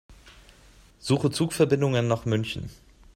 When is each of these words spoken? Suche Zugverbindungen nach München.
Suche 0.99 1.29
Zugverbindungen 1.29 2.07
nach 2.07 2.25
München. 2.25 2.71